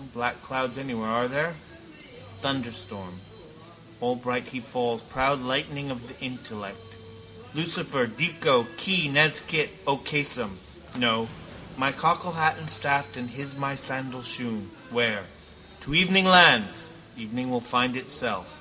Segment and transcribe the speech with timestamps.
[0.00, 1.54] No black clouds anywhere, are there?
[2.40, 3.20] Thunderstorm.
[4.00, 6.94] Allbright he falls, proud lightning of the intellect,
[7.52, 10.58] Lucifer, dico, qui nescit occasum.
[10.96, 11.28] No.
[11.76, 14.70] My cockle hat and staff and hismy sandal shoon.
[14.90, 15.24] Where?
[15.80, 16.88] To evening lands.
[17.16, 18.60] Evening will find itself.